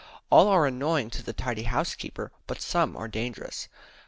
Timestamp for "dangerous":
3.07-3.67